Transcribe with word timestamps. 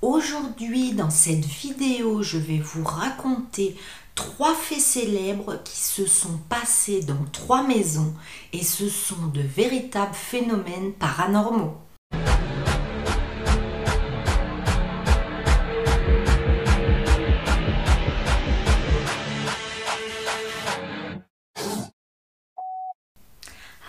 Aujourd'hui, 0.00 0.92
dans 0.92 1.10
cette 1.10 1.44
vidéo, 1.44 2.22
je 2.22 2.38
vais 2.38 2.60
vous 2.60 2.84
raconter 2.84 3.76
trois 4.14 4.54
faits 4.54 4.78
célèbres 4.78 5.60
qui 5.64 5.76
se 5.76 6.06
sont 6.06 6.38
passés 6.48 7.02
dans 7.02 7.24
trois 7.32 7.64
maisons 7.64 8.14
et 8.52 8.62
ce 8.62 8.88
sont 8.88 9.26
de 9.34 9.40
véritables 9.40 10.14
phénomènes 10.14 10.92
paranormaux. 10.92 11.76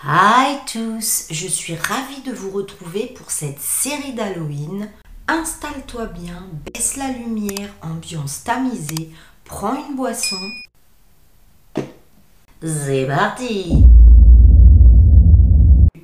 Hi 0.02 0.58
tous, 0.66 1.26
je 1.30 1.46
suis 1.46 1.76
ravie 1.76 2.22
de 2.22 2.32
vous 2.32 2.50
retrouver 2.50 3.06
pour 3.06 3.30
cette 3.30 3.60
série 3.60 4.12
d'Halloween. 4.12 4.88
Installe-toi 5.32 6.06
bien, 6.06 6.44
baisse 6.64 6.96
la 6.96 7.12
lumière, 7.12 7.70
ambiance 7.82 8.42
tamisée, 8.42 9.10
prends 9.44 9.76
une 9.76 9.94
boisson. 9.94 10.34
C'est 12.60 13.06
parti 13.06 13.84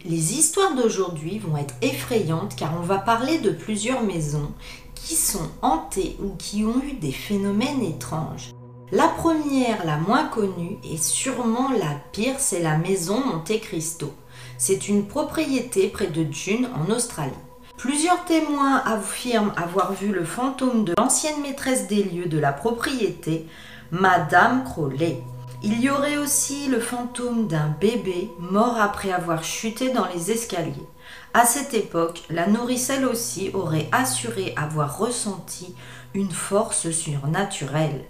Les 0.05 0.35
histoires 0.35 0.77
d'aujourd'hui 0.77 1.41
vont 1.41 1.57
être 1.57 1.75
effrayantes 1.83 2.55
car 2.55 2.79
on 2.79 2.83
va 2.83 2.99
parler 2.99 3.39
de 3.39 3.51
plusieurs 3.51 4.05
maisons 4.05 4.52
qui 4.95 5.16
sont 5.16 5.51
hantées 5.61 6.16
ou 6.23 6.37
qui 6.37 6.65
ont 6.65 6.80
eu 6.85 6.93
des 6.93 7.11
phénomènes 7.11 7.83
étranges. 7.83 8.52
La 8.93 9.09
première, 9.09 9.85
la 9.85 9.97
moins 9.97 10.29
connue 10.29 10.79
et 10.88 10.99
sûrement 10.99 11.71
la 11.73 12.01
pire, 12.13 12.38
c'est 12.38 12.63
la 12.63 12.79
maison 12.79 13.19
Monte 13.27 13.61
Cristo. 13.61 14.15
C'est 14.57 14.87
une 14.87 15.09
propriété 15.09 15.88
près 15.88 16.07
de 16.07 16.23
Dune 16.23 16.69
en 16.77 16.93
Australie. 16.93 17.33
Plusieurs 17.77 18.25
témoins 18.25 18.83
affirment 18.87 19.53
avoir 19.55 19.93
vu 19.93 20.11
le 20.11 20.25
fantôme 20.25 20.85
de 20.85 20.95
l'ancienne 20.97 21.43
maîtresse 21.43 21.87
des 21.87 22.02
lieux 22.02 22.25
de 22.25 22.39
la 22.39 22.52
propriété, 22.52 23.47
Madame 23.91 24.65
Crowley. 24.65 25.23
Il 25.63 25.80
y 25.80 25.91
aurait 25.91 26.16
aussi 26.16 26.69
le 26.69 26.80
fantôme 26.80 27.49
d'un 27.49 27.69
bébé 27.79 28.30
mort 28.38 28.80
après 28.80 29.13
avoir 29.13 29.45
chuté 29.45 29.91
dans 29.91 30.07
les 30.07 30.30
escaliers. 30.30 30.88
À 31.35 31.45
cette 31.45 31.74
époque, 31.74 32.23
la 32.30 32.47
nourricelle 32.47 33.04
aussi 33.04 33.51
aurait 33.52 33.88
assuré 33.93 34.54
avoir 34.57 34.97
ressenti 34.97 35.74
une 36.15 36.30
force 36.30 36.91
surnaturelle. 36.91 38.07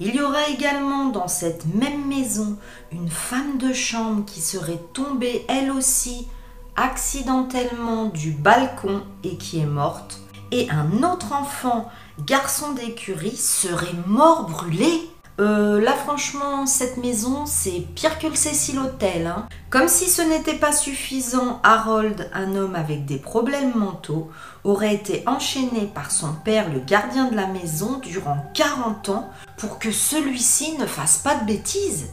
Il 0.00 0.14
y 0.14 0.22
aura 0.22 0.48
également 0.48 1.06
dans 1.06 1.28
cette 1.28 1.66
même 1.74 2.06
maison 2.06 2.56
une 2.92 3.10
femme 3.10 3.58
de 3.58 3.74
chambre 3.74 4.24
qui 4.24 4.40
serait 4.40 4.80
tombée 4.94 5.44
elle 5.48 5.70
aussi 5.70 6.28
accidentellement 6.76 8.06
du 8.06 8.30
balcon 8.30 9.02
et 9.24 9.36
qui 9.36 9.60
est 9.60 9.66
morte. 9.66 10.20
Et 10.52 10.68
un 10.70 11.02
autre 11.02 11.32
enfant, 11.32 11.90
garçon 12.24 12.72
d'écurie, 12.72 13.36
serait 13.36 13.96
mort 14.06 14.48
brûlé. 14.48 15.10
Euh, 15.38 15.82
là 15.82 15.92
franchement, 15.92 16.64
cette 16.66 16.96
maison, 16.96 17.44
c'est 17.44 17.84
pire 17.94 18.18
que 18.18 18.26
le 18.26 18.34
Cecil 18.34 18.78
Hotel. 18.78 19.26
Hein. 19.26 19.48
Comme 19.68 19.88
si 19.88 20.08
ce 20.08 20.22
n'était 20.22 20.54
pas 20.54 20.72
suffisant, 20.72 21.60
Harold, 21.62 22.30
un 22.32 22.54
homme 22.54 22.74
avec 22.74 23.04
des 23.04 23.18
problèmes 23.18 23.74
mentaux, 23.74 24.30
aurait 24.64 24.94
été 24.94 25.24
enchaîné 25.26 25.90
par 25.94 26.10
son 26.10 26.32
père, 26.44 26.72
le 26.72 26.80
gardien 26.80 27.30
de 27.30 27.36
la 27.36 27.46
maison, 27.48 27.98
durant 28.02 28.38
40 28.54 29.10
ans 29.10 29.30
pour 29.58 29.78
que 29.78 29.92
celui-ci 29.92 30.78
ne 30.78 30.86
fasse 30.86 31.18
pas 31.18 31.34
de 31.34 31.44
bêtises. 31.44 32.06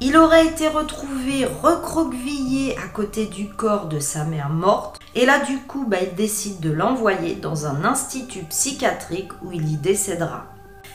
Il 0.00 0.16
aurait 0.18 0.46
été 0.46 0.68
retrouvé 0.68 1.46
recroquevillé 1.46 2.76
à 2.76 2.86
côté 2.86 3.24
du 3.24 3.48
corps 3.48 3.86
de 3.86 3.98
sa 3.98 4.24
mère 4.24 4.50
morte, 4.50 5.00
et 5.14 5.24
là 5.24 5.42
du 5.42 5.58
coup, 5.58 5.86
bah, 5.88 5.96
il 6.02 6.14
décide 6.14 6.60
de 6.60 6.70
l'envoyer 6.70 7.34
dans 7.34 7.66
un 7.66 7.82
institut 7.84 8.44
psychiatrique 8.44 9.32
où 9.42 9.52
il 9.52 9.66
y 9.72 9.76
décédera. 9.76 10.44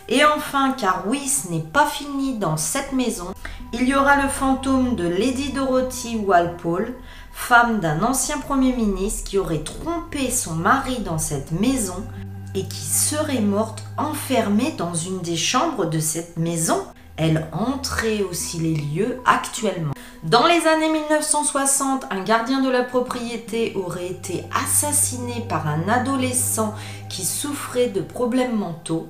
Et 0.08 0.24
enfin, 0.24 0.76
car 0.78 1.06
oui, 1.08 1.28
ce 1.28 1.50
n'est 1.52 1.64
pas 1.64 1.88
fini 1.88 2.38
dans 2.38 2.58
cette 2.58 2.92
maison, 2.92 3.34
il 3.74 3.88
y 3.88 3.96
aura 3.96 4.22
le 4.22 4.30
fantôme 4.30 4.96
de 4.96 5.08
Lady 5.08 5.52
Dorothy 5.52 6.18
Walpole, 6.18 6.94
femme 7.32 7.80
d'un 7.80 8.04
ancien 8.04 8.38
Premier 8.38 8.74
ministre 8.74 9.30
qui 9.30 9.40
aurait 9.40 9.64
trompé 9.64 10.30
son 10.30 10.54
mari 10.54 11.00
dans 11.00 11.18
cette 11.18 11.52
maison 11.52 12.06
et 12.54 12.68
qui 12.68 12.82
serait 12.82 13.42
morte 13.42 13.84
enfermée 13.98 14.74
dans 14.78 14.94
une 14.94 15.22
des 15.22 15.38
chambres 15.38 15.86
de 15.86 16.00
cette 16.00 16.38
maison. 16.38 16.84
Elle 17.18 17.48
entrait 17.52 18.22
aussi 18.24 18.60
les 18.60 18.76
lieux 18.76 19.20
actuellement. 19.26 19.94
Dans 20.24 20.46
les 20.46 20.68
années 20.68 20.92
1960, 20.92 22.06
un 22.10 22.24
gardien 22.24 22.62
de 22.62 22.70
la 22.70 22.84
propriété 22.84 23.74
aurait 23.76 24.08
été 24.08 24.44
assassiné 24.54 25.46
par 25.50 25.68
un 25.68 25.88
adolescent 25.90 26.74
qui 27.10 27.26
souffrait 27.26 27.90
de 27.90 28.02
problèmes 28.02 28.56
mentaux. 28.56 29.10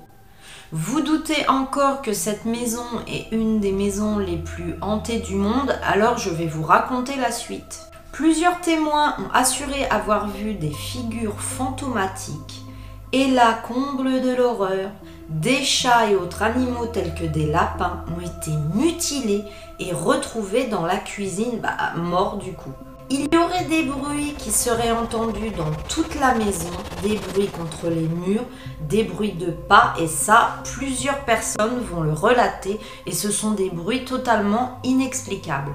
Vous 0.74 1.02
doutez 1.02 1.48
encore 1.50 2.02
que 2.02 2.14
cette 2.14 2.46
maison 2.46 2.86
est 3.06 3.30
une 3.34 3.60
des 3.60 3.74
maisons 3.74 4.20
les 4.20 4.38
plus 4.38 4.76
hantées 4.82 5.20
du 5.20 5.36
monde, 5.36 5.78
alors 5.84 6.18
je 6.18 6.30
vais 6.30 6.48
vous 6.48 6.64
raconter 6.64 7.18
la 7.18 7.32
suite. 7.32 7.82
Plusieurs 8.14 8.62
témoins 8.62 9.16
ont 9.20 9.30
assuré 9.34 9.86
avoir 9.90 10.30
vu 10.30 10.54
des 10.54 10.72
figures 10.72 11.42
fantomatiques. 11.42 12.64
Et 13.12 13.28
là, 13.28 13.60
comble 13.68 14.22
de 14.22 14.34
l'horreur, 14.34 14.92
des 15.32 15.64
chats 15.64 16.10
et 16.10 16.16
autres 16.16 16.44
animaux 16.44 16.88
tels 16.88 17.16
que 17.16 17.24
des 17.24 17.46
lapins 17.46 18.04
ont 18.16 18.22
été 18.22 18.52
mutilés 18.76 19.46
et 19.80 19.94
retrouvés 19.94 20.68
dans 20.68 20.86
la 20.86 20.98
cuisine, 20.98 21.60
bah, 21.62 21.94
morts 21.96 22.38
du 22.38 22.54
coup. 22.54 22.74
Il 23.10 23.28
y 23.34 23.38
aurait 23.38 23.66
des 23.66 23.84
bruits 23.84 24.36
qui 24.38 24.52
seraient 24.52 24.92
entendus 24.92 25.52
dans 25.52 25.72
toute 25.90 26.18
la 26.20 26.34
maison, 26.34 26.70
des 27.04 27.18
bruits 27.18 27.50
contre 27.50 27.90
les 27.90 28.08
murs, 28.08 28.46
des 28.88 29.04
bruits 29.04 29.34
de 29.34 29.52
pas, 29.52 29.94
et 30.00 30.08
ça, 30.08 30.62
plusieurs 30.64 31.20
personnes 31.26 31.82
vont 31.92 32.02
le 32.02 32.14
relater, 32.14 32.80
et 33.06 33.12
ce 33.12 33.30
sont 33.30 33.52
des 33.52 33.70
bruits 33.70 34.06
totalement 34.06 34.80
inexplicables. 34.84 35.74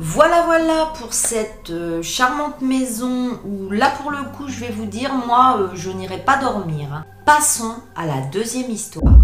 Voilà, 0.00 0.42
voilà 0.42 0.92
pour 1.00 1.12
cette 1.12 1.70
euh, 1.70 2.02
charmante 2.02 2.60
maison 2.60 3.40
où 3.44 3.70
là 3.70 3.90
pour 4.00 4.12
le 4.12 4.22
coup 4.36 4.46
je 4.46 4.60
vais 4.60 4.70
vous 4.70 4.86
dire, 4.86 5.12
moi 5.12 5.58
euh, 5.58 5.68
je 5.74 5.90
n'irai 5.90 6.18
pas 6.18 6.36
dormir. 6.36 7.04
Passons 7.26 7.74
à 7.96 8.06
la 8.06 8.20
deuxième 8.32 8.70
histoire 8.70 9.18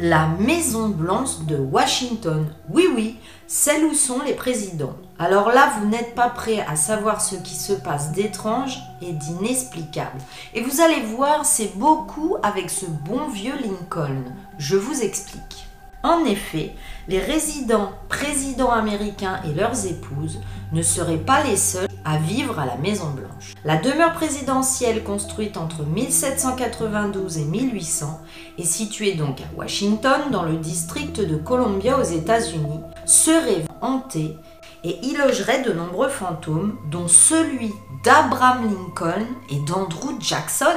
la 0.00 0.28
Maison 0.38 0.90
Blanche 0.90 1.40
de 1.48 1.56
Washington. 1.56 2.46
Oui, 2.72 2.84
oui, 2.94 3.16
celle 3.48 3.84
où 3.84 3.94
sont 3.94 4.22
les 4.24 4.34
présidents. 4.34 4.94
Alors 5.18 5.48
là, 5.48 5.72
vous 5.76 5.88
n'êtes 5.88 6.14
pas 6.14 6.28
prêt 6.28 6.64
à 6.68 6.76
savoir 6.76 7.20
ce 7.20 7.34
qui 7.34 7.56
se 7.56 7.72
passe 7.72 8.12
d'étrange 8.12 8.78
et 9.02 9.12
d'inexplicable. 9.12 10.20
Et 10.54 10.62
vous 10.62 10.80
allez 10.80 11.00
voir, 11.00 11.44
c'est 11.44 11.76
beaucoup 11.76 12.36
avec 12.44 12.70
ce 12.70 12.86
bon 12.86 13.26
vieux 13.28 13.56
Lincoln. 13.60 14.22
Je 14.56 14.76
vous 14.76 15.02
explique. 15.02 15.66
En 16.04 16.24
effet, 16.24 16.76
les 17.08 17.18
résidents 17.18 17.92
présidents 18.10 18.70
américains 18.70 19.40
et 19.48 19.54
leurs 19.54 19.86
épouses 19.86 20.40
ne 20.72 20.82
seraient 20.82 21.16
pas 21.16 21.42
les 21.42 21.56
seuls 21.56 21.88
à 22.04 22.18
vivre 22.18 22.58
à 22.58 22.66
la 22.66 22.76
Maison 22.76 23.10
Blanche. 23.10 23.54
La 23.64 23.76
demeure 23.76 24.12
présidentielle 24.12 25.02
construite 25.02 25.56
entre 25.56 25.84
1792 25.84 27.38
et 27.38 27.44
1800 27.44 28.20
est 28.58 28.62
située 28.62 29.14
donc 29.14 29.40
à 29.40 29.58
Washington 29.58 30.20
dans 30.30 30.42
le 30.42 30.56
district 30.56 31.20
de 31.20 31.36
Columbia 31.36 31.98
aux 31.98 32.02
États-Unis, 32.02 32.80
serait 33.06 33.64
hantée 33.80 34.36
et 34.84 34.98
y 35.04 35.16
logerait 35.16 35.62
de 35.62 35.72
nombreux 35.72 36.08
fantômes 36.08 36.76
dont 36.90 37.08
celui 37.08 37.72
d'Abraham 38.04 38.64
Lincoln 38.64 39.26
et 39.50 39.58
d'Andrew 39.60 40.14
Jackson 40.20 40.76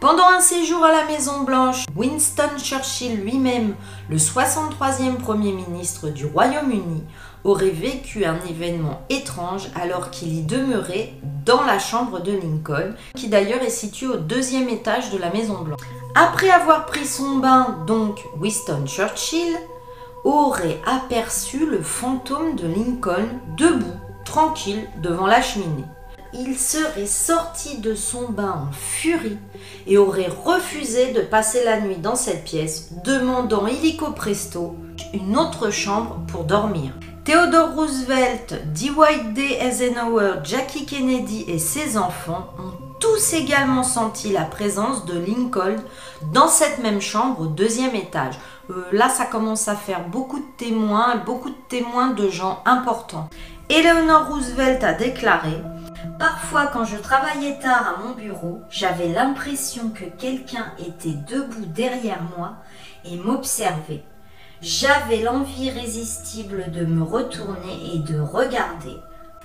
pendant 0.00 0.26
un 0.26 0.40
séjour 0.40 0.82
à 0.82 0.92
la 0.92 1.04
Maison 1.04 1.42
Blanche, 1.42 1.84
Winston 1.94 2.58
Churchill 2.58 3.20
lui-même, 3.20 3.74
le 4.08 4.16
63e 4.16 5.16
Premier 5.18 5.52
ministre 5.52 6.08
du 6.08 6.24
Royaume-Uni, 6.24 7.02
aurait 7.44 7.70
vécu 7.70 8.24
un 8.24 8.38
événement 8.48 9.02
étrange 9.10 9.68
alors 9.74 10.10
qu'il 10.10 10.34
y 10.34 10.42
demeurait 10.42 11.12
dans 11.44 11.62
la 11.64 11.78
chambre 11.78 12.20
de 12.20 12.32
Lincoln, 12.32 12.94
qui 13.14 13.28
d'ailleurs 13.28 13.62
est 13.62 13.70
située 13.70 14.06
au 14.06 14.16
deuxième 14.16 14.70
étage 14.70 15.10
de 15.10 15.18
la 15.18 15.30
Maison 15.30 15.60
Blanche. 15.60 15.80
Après 16.14 16.50
avoir 16.50 16.86
pris 16.86 17.06
son 17.06 17.36
bain, 17.36 17.84
donc 17.86 18.24
Winston 18.40 18.86
Churchill 18.86 19.54
aurait 20.24 20.80
aperçu 20.86 21.66
le 21.66 21.82
fantôme 21.82 22.56
de 22.56 22.66
Lincoln 22.66 23.28
debout, 23.56 23.98
tranquille, 24.24 24.88
devant 25.02 25.26
la 25.26 25.42
cheminée 25.42 25.84
il 26.34 26.58
serait 26.58 27.06
sorti 27.06 27.78
de 27.78 27.94
son 27.94 28.28
bain 28.28 28.68
en 28.68 28.72
furie 28.72 29.38
et 29.86 29.98
aurait 29.98 30.30
refusé 30.44 31.12
de 31.12 31.20
passer 31.20 31.64
la 31.64 31.80
nuit 31.80 31.96
dans 31.96 32.14
cette 32.14 32.44
pièce, 32.44 32.90
demandant 33.04 33.66
illico 33.66 34.12
presto 34.12 34.76
une 35.12 35.36
autre 35.36 35.70
chambre 35.70 36.20
pour 36.28 36.44
dormir. 36.44 36.92
Theodore 37.24 37.74
Roosevelt, 37.74 38.54
Dwight 38.72 39.34
D. 39.34 39.42
Eisenhower, 39.60 40.40
Jackie 40.42 40.86
Kennedy 40.86 41.44
et 41.48 41.58
ses 41.58 41.96
enfants 41.98 42.48
ont 42.58 42.72
tous 42.98 43.32
également 43.34 43.82
senti 43.82 44.30
la 44.30 44.44
présence 44.44 45.04
de 45.06 45.18
Lincoln 45.18 45.76
dans 46.32 46.48
cette 46.48 46.78
même 46.78 47.00
chambre 47.00 47.40
au 47.40 47.46
deuxième 47.46 47.94
étage. 47.94 48.34
Euh, 48.70 48.84
là, 48.92 49.08
ça 49.08 49.24
commence 49.24 49.68
à 49.68 49.74
faire 49.74 50.08
beaucoup 50.08 50.38
de 50.38 50.56
témoins, 50.56 51.16
beaucoup 51.24 51.50
de 51.50 51.56
témoins 51.68 52.08
de 52.08 52.28
gens 52.28 52.62
importants. 52.66 53.28
Eleanor 53.68 54.28
Roosevelt 54.28 54.82
a 54.84 54.92
déclaré 54.92 55.56
Parfois, 56.18 56.66
quand 56.66 56.84
je 56.84 56.96
travaillais 56.96 57.58
tard 57.58 57.94
à 57.94 58.02
mon 58.02 58.14
bureau, 58.14 58.62
j'avais 58.70 59.08
l'impression 59.08 59.90
que 59.90 60.04
quelqu'un 60.04 60.72
était 60.78 61.18
debout 61.28 61.66
derrière 61.66 62.22
moi 62.36 62.54
et 63.04 63.16
m'observait. 63.16 64.04
J'avais 64.62 65.22
l'envie 65.22 65.66
irrésistible 65.66 66.70
de 66.70 66.84
me 66.84 67.02
retourner 67.02 67.94
et 67.94 67.98
de 67.98 68.20
regarder. 68.20 68.96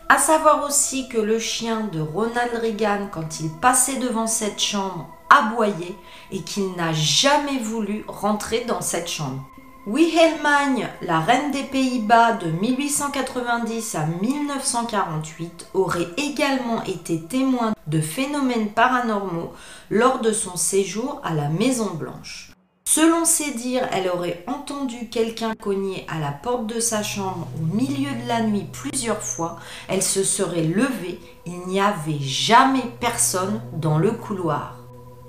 À 0.08 0.18
savoir 0.18 0.64
aussi 0.66 1.08
que 1.08 1.18
le 1.18 1.40
chien 1.40 1.90
de 1.92 2.00
Ronald 2.00 2.54
Reagan, 2.62 3.08
quand 3.12 3.40
il 3.40 3.50
passait 3.60 4.00
devant 4.00 4.28
cette 4.28 4.60
chambre, 4.60 5.10
aboyait 5.30 5.96
et 6.32 6.42
qu'il 6.44 6.74
n'a 6.76 6.94
jamais 6.94 7.60
voulu 7.60 8.06
rentrer 8.08 8.66
dans 8.66 8.82
cette 8.82 9.10
chambre. 9.10 9.44
Wilhelmine, 9.88 10.90
la 11.04 11.20
reine 11.20 11.52
des 11.52 11.62
Pays-Bas 11.62 12.34
de 12.34 12.50
1890 12.50 13.94
à 13.94 14.08
1948, 14.08 15.68
aurait 15.76 16.08
également 16.18 16.84
été 16.86 17.22
témoin 17.22 17.76
de 17.86 18.02
phénomènes 18.02 18.70
paranormaux 18.70 19.54
lors 19.92 20.22
de 20.22 20.32
son 20.32 20.58
séjour 20.58 21.22
à 21.24 21.36
la 21.36 21.50
Maison 21.50 21.92
Blanche. 21.94 22.52
Selon 22.84 23.26
ses 23.26 23.52
dires, 23.52 23.88
elle 23.92 24.10
aurait 24.10 24.44
entendu 24.48 25.08
quelqu'un 25.10 25.54
cogner 25.54 26.08
à 26.10 26.20
la 26.20 26.32
porte 26.32 26.66
de 26.66 26.80
sa 26.80 27.04
chambre 27.04 27.48
au 27.60 27.76
milieu 27.76 28.10
de 28.10 28.28
la 28.28 28.42
nuit 28.42 28.66
plusieurs 28.72 29.22
fois. 29.22 29.58
Elle 29.88 30.02
se 30.02 30.24
serait 30.24 30.64
levée, 30.64 31.20
il 31.46 31.60
n'y 31.68 31.80
avait 31.80 32.20
jamais 32.20 32.86
personne 33.00 33.62
dans 33.74 34.00
le 34.00 34.10
couloir. 34.10 34.80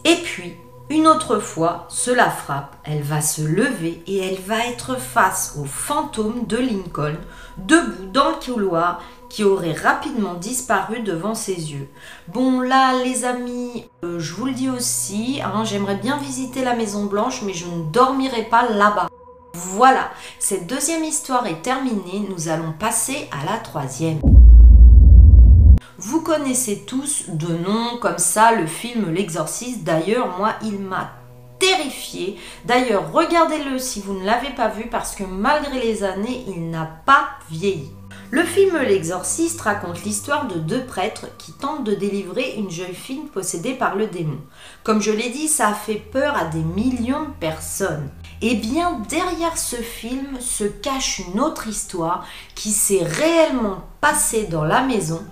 Et 0.07 0.17
puis, 0.17 0.55
une 0.89 1.09
autre 1.09 1.41
fois, 1.41 1.87
cela 1.89 2.31
frappe, 2.31 2.77
elle 2.85 3.03
va 3.03 3.21
se 3.21 3.43
lever 3.43 4.05
et 4.07 4.19
elle 4.19 4.41
va 4.41 4.67
être 4.67 5.01
face 5.01 5.57
au 5.61 5.65
fantôme 5.65 6.47
de 6.47 6.57
Lincoln, 6.57 7.17
debout 7.59 8.07
dans 8.13 8.29
le 8.29 8.37
couloir, 8.37 9.03
qui 9.29 9.43
aurait 9.43 9.73
rapidement 9.73 10.35
disparu 10.35 11.01
devant 11.01 11.35
ses 11.35 11.73
yeux. 11.73 11.89
Bon 12.29 12.61
là 12.61 13.03
les 13.03 13.25
amis, 13.25 13.87
euh, 14.05 14.21
je 14.21 14.33
vous 14.35 14.47
le 14.47 14.53
dis 14.53 14.71
aussi, 14.71 15.41
hein, 15.45 15.65
j'aimerais 15.65 15.97
bien 15.97 16.19
visiter 16.19 16.63
la 16.63 16.77
Maison 16.77 17.07
Blanche 17.07 17.43
mais 17.43 17.53
je 17.53 17.67
ne 17.67 17.91
dormirai 17.91 18.45
pas 18.45 18.71
là-bas. 18.71 19.09
Voilà, 19.55 20.11
cette 20.39 20.69
deuxième 20.69 21.03
histoire 21.03 21.47
est 21.47 21.63
terminée, 21.63 22.27
nous 22.31 22.49
allons 22.49 22.73
passer 22.79 23.29
à 23.33 23.51
la 23.51 23.59
troisième. 23.59 24.21
Vous 26.09 26.21
connaissez 26.21 26.85
tous 26.87 27.25
de 27.27 27.49
nom 27.49 27.99
comme 28.01 28.19
ça 28.19 28.53
le 28.53 28.69
film 28.69 29.13
L'Exorciste. 29.13 29.83
D'ailleurs, 29.83 30.39
moi, 30.39 30.55
il 30.63 30.79
m'a 30.79 31.11
terrifié. 31.59 32.37
D'ailleurs, 32.65 33.11
regardez-le 33.11 33.81
si 33.81 34.01
vous 34.03 34.13
ne 34.13 34.25
l'avez 34.25 34.51
pas 34.51 34.69
vu 34.69 34.87
parce 34.89 35.17
que 35.17 35.25
malgré 35.25 35.81
les 35.81 36.05
années, 36.05 36.45
il 36.47 36.71
n'a 36.71 36.89
pas 37.07 37.31
vieilli. 37.51 37.91
Le 38.31 38.45
film 38.45 38.77
L'Exorciste 38.77 39.61
raconte 39.63 40.05
l'histoire 40.05 40.47
de 40.47 40.61
deux 40.61 40.85
prêtres 40.85 41.27
qui 41.39 41.51
tentent 41.51 41.83
de 41.83 41.95
délivrer 41.95 42.55
une 42.57 42.71
jeune 42.71 42.95
fille 42.95 43.27
possédée 43.35 43.75
par 43.75 43.97
le 43.97 44.07
démon. 44.07 44.39
Comme 44.85 45.03
je 45.03 45.11
l'ai 45.11 45.31
dit, 45.31 45.49
ça 45.49 45.71
a 45.71 45.75
fait 45.75 45.95
peur 46.13 46.37
à 46.37 46.45
des 46.45 46.63
millions 46.63 47.25
de 47.25 47.35
personnes. 47.41 48.11
Eh 48.43 48.55
bien, 48.55 49.01
derrière 49.09 49.59
ce 49.59 49.77
film 49.77 50.41
se 50.41 50.65
cache 50.65 51.21
une 51.21 51.41
autre 51.41 51.67
histoire 51.67 52.25
qui 52.55 52.71
s'est 52.71 53.03
réellement 53.03 53.83
passée 54.01 54.45
dans 54.45 54.65
la 54.65 54.83
maison 54.83 55.25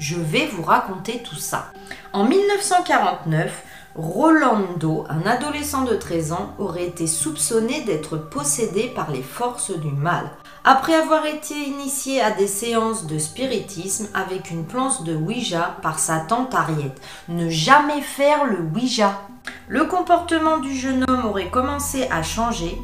je 0.00 0.16
vais 0.16 0.46
vous 0.46 0.62
raconter 0.62 1.22
tout 1.22 1.36
ça. 1.36 1.70
En 2.12 2.24
1949, 2.24 3.62
Rolando, 3.94 5.04
un 5.08 5.28
adolescent 5.28 5.82
de 5.82 5.94
13 5.94 6.32
ans, 6.32 6.54
aurait 6.58 6.86
été 6.86 7.06
soupçonné 7.06 7.82
d'être 7.82 8.16
possédé 8.16 8.88
par 8.88 9.10
les 9.10 9.22
forces 9.22 9.76
du 9.78 9.90
mal. 9.90 10.30
Après 10.64 10.94
avoir 10.94 11.26
été 11.26 11.54
initié 11.54 12.20
à 12.20 12.30
des 12.30 12.46
séances 12.46 13.06
de 13.06 13.18
spiritisme 13.18 14.08
avec 14.14 14.50
une 14.50 14.64
planche 14.64 15.02
de 15.02 15.14
Ouija 15.14 15.76
par 15.82 15.98
sa 15.98 16.20
tante 16.20 16.54
Harriet. 16.54 16.92
Ne 17.28 17.48
jamais 17.48 18.00
faire 18.00 18.44
le 18.44 18.58
Ouija. 18.74 19.20
Le 19.68 19.84
comportement 19.84 20.58
du 20.58 20.74
jeune 20.74 21.04
homme 21.08 21.26
aurait 21.26 21.50
commencé 21.50 22.06
à 22.10 22.22
changer 22.22 22.78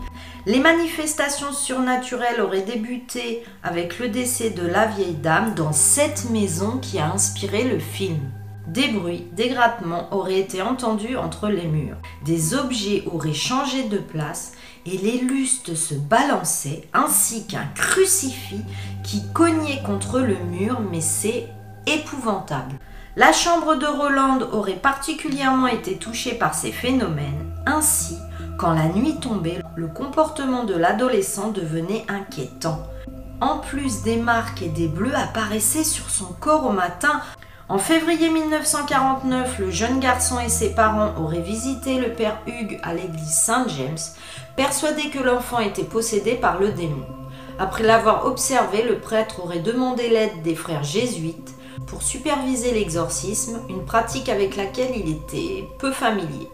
les 0.47 0.61
manifestations 0.61 1.53
surnaturelles 1.53 2.41
auraient 2.41 2.63
débuté 2.63 3.43
avec 3.65 3.99
le 3.99 4.09
décès 4.09 4.51
de 4.51 4.65
la 4.65 4.87
vieille 4.87 5.15
dame 5.15 5.55
dans 5.55 5.73
cette 5.73 6.31
maison 6.31 6.79
qui 6.79 7.01
a 7.01 7.11
inspiré 7.13 7.65
le 7.65 7.81
film. 7.81 8.21
Des 8.69 8.87
bruits, 8.89 9.27
des 9.33 9.49
grattements 9.49 10.13
auraient 10.15 10.39
été 10.39 10.63
entendus 10.63 11.17
entre 11.17 11.49
les 11.49 11.67
murs. 11.67 11.97
Des 12.25 12.55
objets 12.55 13.03
auraient 13.13 13.33
changé 13.33 13.89
de 13.89 13.99
place 13.99 14.53
et 14.87 14.97
les 14.97 15.19
lustres 15.19 15.77
se 15.77 15.95
balançaient 15.95 16.89
ainsi 16.95 17.47
qu'un 17.49 17.67
crucifix 17.75 18.63
qui 19.03 19.25
cognait 19.33 19.83
contre 19.85 20.21
le 20.21 20.37
mur 20.37 20.81
mais 20.93 21.01
c'est 21.01 21.49
épouvantable. 21.87 22.77
La 23.17 23.33
chambre 23.33 23.75
de 23.75 23.87
Roland 23.87 24.39
aurait 24.53 24.75
particulièrement 24.75 25.67
été 25.67 25.97
touchée 25.97 26.35
par 26.35 26.55
ces 26.55 26.71
phénomènes. 26.71 27.51
Ainsi, 27.67 28.17
quand 28.59 28.75
la 28.75 28.89
nuit 28.89 29.17
tombait, 29.21 29.61
le 29.77 29.89
comportement 29.89 30.65
de 30.65 30.75
l'adolescent 30.75 31.51
devenait 31.51 32.07
inquiétant. 32.09 32.79
En 33.43 33.59
plus 33.59 34.03
des 34.03 34.17
marques 34.17 34.63
et 34.63 34.71
des 34.71 34.89
bleus 34.89 35.15
apparaissaient 35.15 35.85
sur 35.85 36.09
son 36.09 36.33
corps 36.41 36.65
au 36.65 36.73
matin. 36.73 37.21
En 37.69 37.77
février 37.77 38.31
1949, 38.31 39.59
le 39.59 39.71
jeune 39.71 40.01
garçon 40.01 40.41
et 40.41 40.49
ses 40.49 40.75
parents 40.75 41.13
auraient 41.21 41.43
visité 41.43 41.99
le 41.99 42.13
père 42.13 42.39
Hugues 42.47 42.81
à 42.83 42.95
l'église 42.95 43.35
Saint-James, 43.35 43.99
persuadés 44.57 45.11
que 45.11 45.23
l'enfant 45.23 45.59
était 45.59 45.85
possédé 45.85 46.37
par 46.37 46.59
le 46.59 46.73
démon. 46.73 47.05
Après 47.59 47.83
l'avoir 47.83 48.25
observé, 48.25 48.83
le 48.83 48.99
prêtre 48.99 49.45
aurait 49.45 49.59
demandé 49.59 50.09
l'aide 50.09 50.43
des 50.43 50.55
frères 50.55 50.85
jésuites 50.85 51.55
pour 51.87 52.03
superviser 52.03 52.73
l'exorcisme, 52.73 53.61
une 53.69 53.85
pratique 53.85 54.31
avec 54.31 54.57
laquelle 54.57 54.97
il 54.97 55.11
était 55.11 55.69
peu 55.79 55.93
familier. 55.93 56.49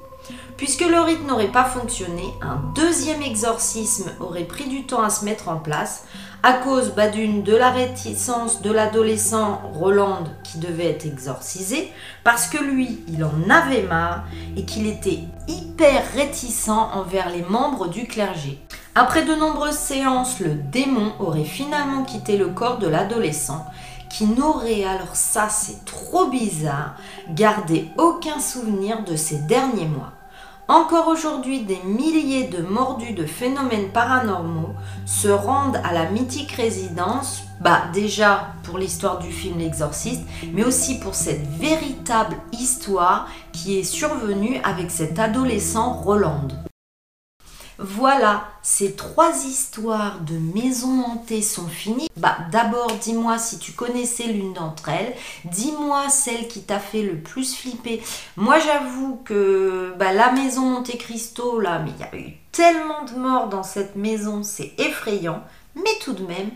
Puisque 0.56 0.86
le 0.86 1.00
rite 1.00 1.26
n'aurait 1.26 1.52
pas 1.52 1.64
fonctionné, 1.64 2.22
un 2.40 2.60
deuxième 2.74 3.22
exorcisme 3.22 4.10
aurait 4.20 4.44
pris 4.44 4.68
du 4.68 4.84
temps 4.84 5.02
à 5.02 5.10
se 5.10 5.24
mettre 5.24 5.48
en 5.48 5.56
place 5.56 6.04
à 6.44 6.54
cause 6.54 6.92
bah, 6.96 7.08
d'une 7.08 7.42
de 7.42 7.54
la 7.54 7.70
réticence 7.70 8.62
de 8.62 8.72
l'adolescent 8.72 9.62
Roland 9.74 10.24
qui 10.42 10.58
devait 10.58 10.90
être 10.90 11.06
exorcisé, 11.06 11.92
parce 12.24 12.48
que 12.48 12.58
lui, 12.62 13.00
il 13.08 13.24
en 13.24 13.48
avait 13.48 13.82
marre 13.82 14.24
et 14.56 14.64
qu'il 14.64 14.86
était 14.88 15.20
hyper 15.46 16.02
réticent 16.14 16.68
envers 16.68 17.30
les 17.30 17.42
membres 17.42 17.88
du 17.88 18.06
clergé. 18.06 18.58
Après 18.94 19.24
de 19.24 19.34
nombreuses 19.34 19.76
séances, 19.76 20.40
le 20.40 20.54
démon 20.54 21.12
aurait 21.18 21.44
finalement 21.44 22.02
quitté 22.02 22.36
le 22.36 22.48
corps 22.48 22.78
de 22.78 22.88
l'adolescent 22.88 23.64
qui 24.12 24.26
n'aurait 24.26 24.84
alors 24.84 25.16
ça 25.16 25.48
c'est 25.48 25.84
trop 25.86 26.26
bizarre, 26.28 26.96
gardé 27.30 27.88
aucun 27.96 28.38
souvenir 28.38 29.04
de 29.04 29.16
ces 29.16 29.38
derniers 29.38 29.86
mois. 29.88 30.12
Encore 30.68 31.08
aujourd'hui, 31.08 31.64
des 31.64 31.80
milliers 31.84 32.46
de 32.46 32.62
mordus 32.62 33.14
de 33.14 33.26
phénomènes 33.26 33.90
paranormaux 33.90 34.74
se 35.06 35.28
rendent 35.28 35.80
à 35.82 35.92
la 35.92 36.08
mythique 36.10 36.52
résidence, 36.52 37.42
bah 37.60 37.84
déjà 37.92 38.52
pour 38.62 38.78
l'histoire 38.78 39.18
du 39.18 39.32
film 39.32 39.58
L'Exorciste, 39.58 40.22
mais 40.52 40.64
aussi 40.64 41.00
pour 41.00 41.14
cette 41.14 41.46
véritable 41.58 42.36
histoire 42.52 43.28
qui 43.52 43.78
est 43.78 43.84
survenue 43.84 44.60
avec 44.62 44.90
cet 44.90 45.18
adolescent 45.18 45.94
Roland. 45.94 46.48
Voilà, 47.78 48.48
ces 48.62 48.94
trois 48.94 49.44
histoires 49.44 50.20
de 50.20 50.36
maisons 50.36 51.04
hantées 51.04 51.42
sont 51.42 51.68
finies. 51.68 52.08
Bah, 52.16 52.36
d'abord, 52.50 52.92
dis-moi 53.00 53.38
si 53.38 53.58
tu 53.58 53.72
connaissais 53.72 54.26
l'une 54.26 54.52
d'entre 54.52 54.88
elles. 54.88 55.14
Dis-moi 55.44 56.08
celle 56.08 56.48
qui 56.48 56.62
t'a 56.62 56.78
fait 56.78 57.02
le 57.02 57.18
plus 57.18 57.56
flipper. 57.56 58.02
Moi, 58.36 58.58
j'avoue 58.58 59.20
que 59.24 59.94
bah, 59.98 60.12
la 60.12 60.32
maison 60.32 60.62
Monte 60.62 60.96
Cristo, 60.98 61.60
là, 61.60 61.78
mais 61.78 61.92
il 61.98 62.00
y 62.00 62.04
a 62.04 62.28
eu 62.28 62.36
tellement 62.52 63.04
de 63.04 63.18
morts 63.18 63.48
dans 63.48 63.62
cette 63.62 63.96
maison, 63.96 64.42
c'est 64.42 64.72
effrayant. 64.78 65.42
Mais 65.74 65.98
tout 66.00 66.12
de 66.12 66.24
même, 66.26 66.50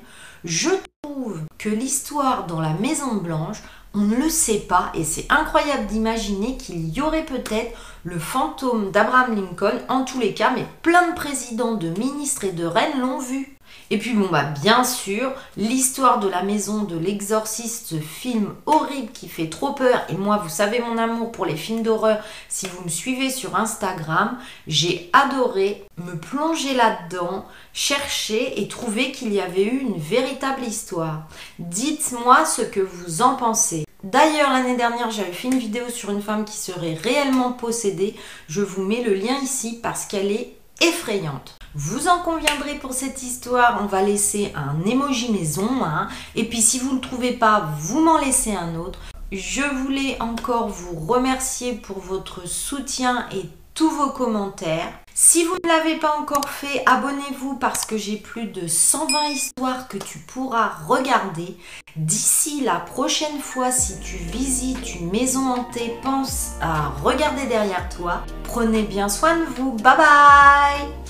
je 0.45 0.71
trouve 1.03 1.41
que 1.59 1.69
l'histoire 1.69 2.47
dans 2.47 2.61
la 2.61 2.75
Maison 2.75 3.15
Blanche, 3.15 3.63
on 3.97 4.01
ne 4.01 4.17
le 4.17 4.29
sait 4.29 4.61
pas 4.61 4.93
et 4.95 5.05
c'est 5.05 5.27
incroyable 5.31 5.87
d'imaginer 5.87 6.59
qu'il 6.59 6.91
y 6.91 7.01
aurait 7.01 7.25
peut-être 7.25 7.75
le 8.05 8.19
fantôme 8.19 8.91
d'Abraham 8.93 9.35
Lincoln, 9.35 9.81
en 9.89 10.05
tous 10.05 10.21
les 10.21 10.35
cas, 10.35 10.53
mais 10.55 10.67
plein 10.83 11.09
de 11.09 11.15
présidents, 11.15 11.75
de 11.75 11.89
ministres 11.89 12.45
et 12.45 12.53
de 12.53 12.67
reines 12.67 13.01
l'ont 13.01 13.19
vu. 13.19 13.57
Et 13.91 13.99
puis 13.99 14.15
bon 14.15 14.29
bah 14.31 14.43
bien 14.63 14.85
sûr, 14.85 15.33
l'histoire 15.57 16.19
de 16.19 16.29
la 16.29 16.43
maison 16.43 16.83
de 16.83 16.99
l'exorciste, 16.99 17.87
ce 17.87 17.97
film 17.97 18.55
horrible 18.67 19.13
qui 19.13 19.29
fait 19.29 19.49
trop 19.49 19.73
peur. 19.73 20.03
Et 20.09 20.17
moi, 20.17 20.39
vous 20.39 20.49
savez 20.49 20.81
mon 20.81 20.99
amour 20.99 21.33
pour 21.33 21.47
les 21.47 21.57
films 21.57 21.83
d'horreur. 21.83 22.19
Si 22.49 22.67
vous 22.67 22.85
me 22.85 22.89
suivez 22.89 23.31
sur 23.31 23.57
Instagram, 23.57 24.39
j'ai 24.67 25.09
adoré 25.13 25.85
me 25.99 26.17
plonger 26.17 26.75
là-dedans, 26.75 27.47
chercher 27.73 28.61
et 28.61 28.69
trouver 28.69 29.13
qu'il 29.13 29.33
y 29.33 29.41
avait 29.41 29.65
eu 29.65 29.79
une 29.79 29.99
véritable 29.99 30.65
histoire. 30.65 31.23
Dites-moi 31.59 32.45
ce 32.45 32.63
que 32.63 32.81
vous 32.81 33.23
en 33.23 33.37
pensez. 33.37 33.86
D'ailleurs, 34.05 34.53
l'année 34.53 34.77
dernière, 34.77 35.11
j'avais 35.11 35.33
fait 35.33 35.49
une 35.49 35.59
vidéo 35.59 35.89
sur 35.89 36.11
une 36.11 36.23
femme 36.23 36.45
qui 36.45 36.57
serait 36.57 36.95
réellement 36.95 37.53
possédée. 37.53 38.15
Je 38.47 38.63
vous 38.63 38.83
mets 38.83 39.03
le 39.03 39.15
lien 39.15 39.39
ici 39.43 39.81
parce 39.83 40.05
qu'elle 40.05 40.31
est 40.31 40.57
effrayante. 40.81 41.57
Vous 41.75 42.09
en 42.09 42.19
conviendrez 42.19 42.75
pour 42.75 42.93
cette 42.93 43.23
histoire, 43.23 43.81
on 43.83 43.87
va 43.87 44.03
laisser 44.03 44.53
un 44.55 44.89
emoji 44.89 45.33
maison. 45.33 45.85
Hein. 45.85 46.09
Et 46.35 46.45
puis 46.45 46.61
si 46.61 46.79
vous 46.79 46.91
ne 46.91 46.95
le 46.97 47.01
trouvez 47.01 47.33
pas, 47.33 47.71
vous 47.79 48.01
m'en 48.01 48.19
laissez 48.19 48.55
un 48.55 48.77
autre. 48.77 49.01
Je 49.33 49.63
voulais 49.63 50.17
encore 50.21 50.69
vous 50.69 50.99
remercier 50.99 51.73
pour 51.73 51.99
votre 51.99 52.47
soutien 52.47 53.27
et 53.35 53.49
tous 53.75 53.91
vos 53.91 54.11
commentaires. 54.11 54.93
Si 55.19 55.45
vous 55.45 55.55
ne 55.65 55.69
l'avez 55.71 55.97
pas 55.97 56.15
encore 56.19 56.51
fait, 56.51 56.83
abonnez-vous 56.85 57.57
parce 57.57 57.87
que 57.87 57.97
j'ai 57.97 58.19
plus 58.19 58.49
de 58.49 58.67
120 58.67 59.29
histoires 59.29 59.89
que 59.89 59.97
tu 59.97 60.19
pourras 60.19 60.73
regarder. 60.87 61.57
D'ici 61.97 62.61
la 62.61 62.81
prochaine 62.81 63.41
fois, 63.41 63.73
si 63.73 63.99
tu 64.01 64.17
visites 64.17 64.95
une 64.97 65.11
maison 65.11 65.41
hantée, 65.55 65.95
pense 66.03 66.51
à 66.61 66.91
regarder 67.03 67.47
derrière 67.47 67.89
toi. 67.89 68.27
Prenez 68.45 68.83
bien 68.83 69.09
soin 69.09 69.39
de 69.39 69.45
vous. 69.45 69.73
Bye 69.77 69.97
bye 69.97 71.06